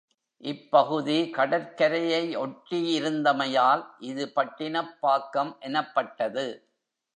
[0.43, 6.47] இப்பகுதி கடற்கரையை ஒட்டி இருந்தமையால் இது பட்டினப்பாக்கம் எனப் பட்டது.